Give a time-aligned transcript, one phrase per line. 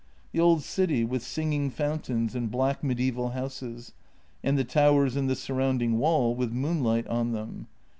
[0.31, 3.93] The old city with singing fountains and black mediaeval houses,
[4.43, 7.67] and the towers in the surrounding wall with moonlight on them.